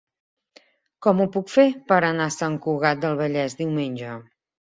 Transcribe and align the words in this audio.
Com 1.05 1.21
ho 1.21 1.27
puc 1.35 1.51
fer 1.55 1.65
per 1.91 1.99
anar 2.07 2.27
a 2.31 2.35
Sant 2.37 2.57
Cugat 2.65 3.05
del 3.05 3.21
Vallès 3.21 3.59
diumenge? 3.61 4.17